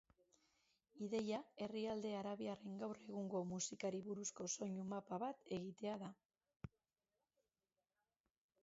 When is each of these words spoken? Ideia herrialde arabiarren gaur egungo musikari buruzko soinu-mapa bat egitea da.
Ideia 1.07 1.41
herrialde 1.65 2.13
arabiarren 2.21 2.79
gaur 2.85 3.01
egungo 3.09 3.43
musikari 3.51 4.01
buruzko 4.09 4.49
soinu-mapa 4.55 5.21
bat 5.27 5.53
egitea 5.61 6.01
da. 6.07 6.11